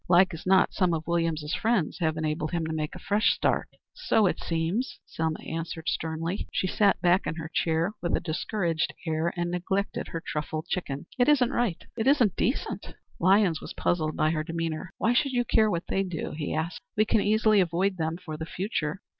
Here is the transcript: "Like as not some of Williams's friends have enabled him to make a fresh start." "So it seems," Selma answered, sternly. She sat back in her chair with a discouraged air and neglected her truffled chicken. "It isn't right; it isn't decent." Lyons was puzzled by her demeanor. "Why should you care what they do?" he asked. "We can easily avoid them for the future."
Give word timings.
"Like 0.09 0.33
as 0.33 0.47
not 0.47 0.73
some 0.73 0.95
of 0.95 1.05
Williams's 1.05 1.53
friends 1.53 1.99
have 1.99 2.17
enabled 2.17 2.53
him 2.53 2.65
to 2.65 2.73
make 2.73 2.95
a 2.95 2.99
fresh 2.99 3.35
start." 3.35 3.67
"So 3.93 4.25
it 4.25 4.39
seems," 4.39 4.99
Selma 5.05 5.39
answered, 5.43 5.87
sternly. 5.87 6.47
She 6.51 6.65
sat 6.65 6.99
back 7.01 7.27
in 7.27 7.35
her 7.35 7.51
chair 7.53 7.91
with 8.01 8.15
a 8.17 8.19
discouraged 8.19 8.95
air 9.05 9.31
and 9.37 9.51
neglected 9.51 10.07
her 10.07 10.19
truffled 10.25 10.65
chicken. 10.67 11.05
"It 11.19 11.29
isn't 11.29 11.51
right; 11.51 11.85
it 11.95 12.07
isn't 12.07 12.35
decent." 12.35 12.95
Lyons 13.19 13.61
was 13.61 13.75
puzzled 13.75 14.15
by 14.17 14.31
her 14.31 14.43
demeanor. 14.43 14.89
"Why 14.97 15.13
should 15.13 15.33
you 15.33 15.45
care 15.45 15.69
what 15.69 15.83
they 15.87 16.01
do?" 16.01 16.31
he 16.31 16.51
asked. 16.51 16.81
"We 16.97 17.05
can 17.05 17.21
easily 17.21 17.61
avoid 17.61 17.97
them 17.97 18.17
for 18.17 18.37
the 18.37 18.47
future." 18.47 19.01